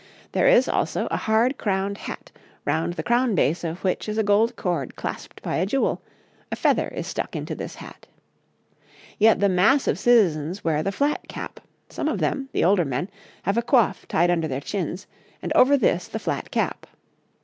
There 0.31 0.47
is, 0.47 0.67
also, 0.67 1.07
a 1.11 1.15
hard 1.15 1.59
crowned 1.59 1.99
hat, 1.99 2.31
round 2.65 2.93
the 2.95 3.03
crown 3.03 3.35
base 3.35 3.63
of 3.63 3.83
which 3.83 4.09
is 4.09 4.17
a 4.17 4.23
gold 4.23 4.55
cord 4.55 4.95
clasped 4.95 5.43
by 5.43 5.57
a 5.57 5.65
jewel; 5.67 6.01
a 6.51 6.55
feather 6.55 6.87
is 6.87 7.05
stuck 7.05 7.35
into 7.35 7.53
this 7.53 7.75
hat. 7.75 8.07
Yet 9.19 9.39
the 9.41 9.47
mass 9.47 9.87
of 9.87 9.99
citizens 9.99 10.63
wear 10.63 10.81
the 10.81 10.91
flat 10.91 11.27
cap, 11.27 11.59
some 11.87 12.07
of 12.07 12.17
them, 12.17 12.49
the 12.51 12.63
older 12.63 12.83
men, 12.83 13.11
have 13.43 13.59
a 13.59 13.61
coif 13.61 14.07
tied 14.07 14.31
under 14.31 14.47
their 14.47 14.59
chins, 14.59 15.05
and 15.39 15.53
over 15.53 15.77
this 15.77 16.07
the 16.07 16.17
flat 16.17 16.49
cap. 16.49 16.87